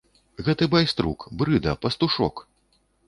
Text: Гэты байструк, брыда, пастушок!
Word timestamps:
Гэты 0.47 0.67
байструк, 0.75 1.25
брыда, 1.41 1.77
пастушок! 1.85 2.47